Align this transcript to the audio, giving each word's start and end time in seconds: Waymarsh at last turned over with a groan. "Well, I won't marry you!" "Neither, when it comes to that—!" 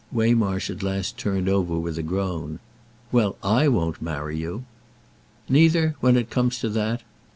Waymarsh 0.11 0.71
at 0.71 0.81
last 0.81 1.15
turned 1.19 1.47
over 1.47 1.77
with 1.77 1.95
a 1.99 2.01
groan. 2.01 2.57
"Well, 3.11 3.37
I 3.43 3.67
won't 3.67 4.01
marry 4.01 4.35
you!" 4.35 4.65
"Neither, 5.47 5.93
when 5.99 6.17
it 6.17 6.31
comes 6.31 6.57
to 6.61 6.69
that—!" 6.69 7.03